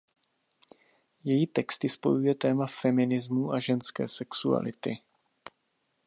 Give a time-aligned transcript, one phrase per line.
[1.23, 4.99] Její texty spojuje téma feminismu a ženské sexuality.